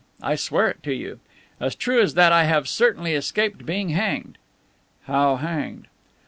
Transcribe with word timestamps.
I 0.23 0.33
swear 0.33 0.67
it 0.69 0.81
to 0.81 0.93
you. 0.95 1.19
As 1.59 1.75
true 1.75 2.01
as 2.01 2.15
that 2.15 2.31
I 2.33 2.45
have 2.45 2.67
certainly 2.67 3.13
escaped 3.13 3.67
being 3.67 3.89
hanged." 3.89 4.39
"How, 5.03 5.35
hanged?" 5.35 5.85